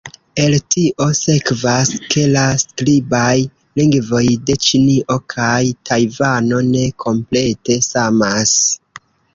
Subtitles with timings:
[0.43, 3.35] El tio sekvas, ke la skribaj
[3.81, 5.61] lingvoj de Ĉinio kaj
[5.93, 8.59] Tajvano ne komplete samas.